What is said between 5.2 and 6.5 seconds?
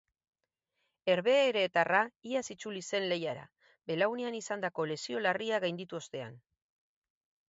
larria gainditu ostean.